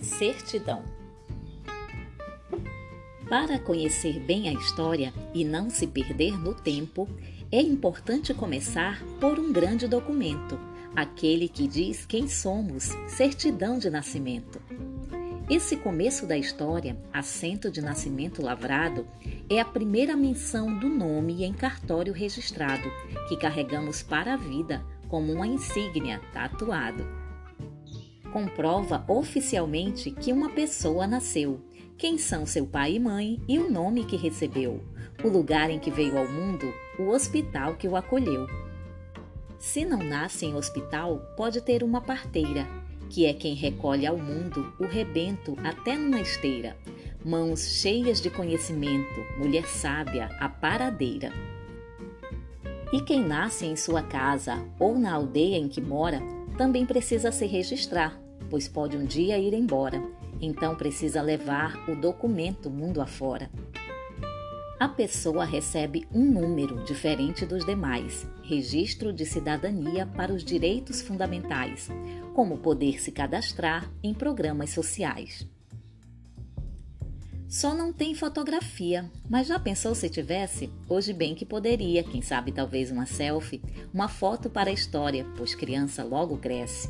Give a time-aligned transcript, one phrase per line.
[0.00, 0.82] certidão.
[3.28, 7.08] Para conhecer bem a história e não se perder no tempo,
[7.50, 10.58] é importante começar por um grande documento,
[10.94, 14.60] aquele que diz quem somos, certidão de nascimento.
[15.48, 19.06] Esse começo da história, assento de nascimento lavrado,
[19.48, 22.90] é a primeira menção do nome em cartório registrado,
[23.28, 27.21] que carregamos para a vida como uma insígnia tatuado
[28.32, 31.60] comprova oficialmente que uma pessoa nasceu,
[31.96, 34.82] quem são seu pai e mãe e o nome que recebeu,
[35.22, 38.46] o lugar em que veio ao mundo, o hospital que o acolheu.
[39.58, 42.66] Se não nasce em hospital, pode ter uma parteira,
[43.08, 46.76] que é quem recolhe ao mundo o rebento até numa esteira.
[47.24, 51.32] Mãos cheias de conhecimento, mulher sábia, a paradeira.
[52.92, 56.20] E quem nasce em sua casa ou na aldeia em que mora,
[56.62, 58.16] também precisa se registrar,
[58.48, 60.00] pois pode um dia ir embora,
[60.40, 63.50] então precisa levar o documento mundo afora.
[64.78, 71.88] A pessoa recebe um número diferente dos demais, registro de cidadania para os direitos fundamentais,
[72.32, 75.44] como poder se cadastrar em programas sociais.
[77.52, 80.70] Só não tem fotografia, mas já pensou se tivesse?
[80.88, 83.60] Hoje bem que poderia, quem sabe talvez uma selfie,
[83.92, 86.88] uma foto para a história, pois criança logo cresce.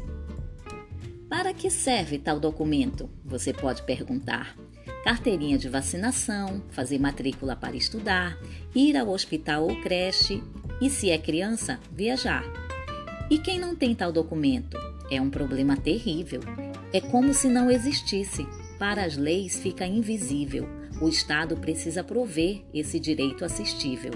[1.29, 3.11] Para que serve tal documento?
[3.25, 4.57] Você pode perguntar.
[5.03, 8.39] Carteirinha de vacinação, fazer matrícula para estudar,
[8.73, 10.41] ir ao hospital ou creche
[10.81, 12.45] e, se é criança, viajar.
[13.29, 14.79] E quem não tem tal documento?
[15.11, 16.41] É um problema terrível.
[16.93, 18.47] É como se não existisse.
[18.83, 20.69] Para as leis fica invisível.
[21.01, 24.11] O Estado precisa prover esse direito assistível.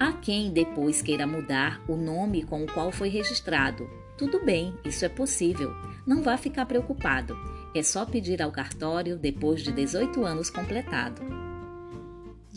[0.00, 3.88] Há quem depois queira mudar o nome com o qual foi registrado.
[4.16, 5.72] Tudo bem, isso é possível
[6.08, 7.36] não vá ficar preocupado.
[7.74, 11.37] É só pedir ao cartório depois de 18 anos completado.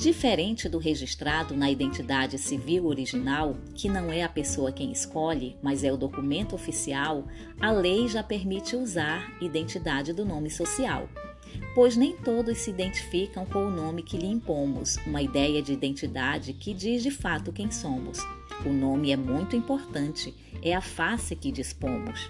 [0.01, 5.83] Diferente do registrado na identidade civil original, que não é a pessoa quem escolhe, mas
[5.83, 7.27] é o documento oficial,
[7.59, 11.07] a lei já permite usar identidade do nome social.
[11.75, 16.53] Pois nem todos se identificam com o nome que lhe impomos, uma ideia de identidade
[16.53, 18.17] que diz de fato quem somos.
[18.65, 20.33] O nome é muito importante,
[20.63, 22.27] é a face que dispomos.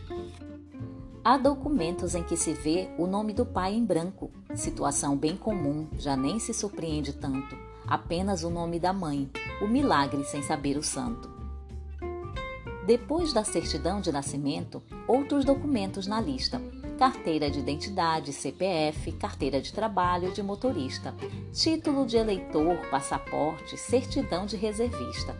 [1.23, 5.87] Há documentos em que se vê o nome do pai em branco, situação bem comum,
[5.97, 7.57] já nem se surpreende tanto,
[7.87, 9.29] apenas o nome da mãe,
[9.61, 11.29] o milagre sem saber o santo.
[12.85, 16.61] Depois da certidão de nascimento, outros documentos na lista:
[16.97, 21.13] carteira de identidade, CPF, carteira de trabalho de motorista,
[21.53, 25.35] título de eleitor, passaporte, certidão de reservista.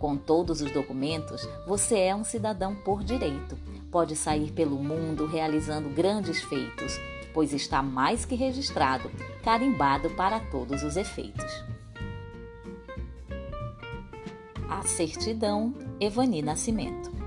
[0.00, 3.56] Com todos os documentos, você é um cidadão por direito
[3.90, 6.98] pode sair pelo mundo realizando grandes feitos,
[7.34, 9.10] pois está mais que registrado,
[9.42, 11.64] carimbado para todos os efeitos.
[14.68, 17.19] A certidão Evani Nascimento.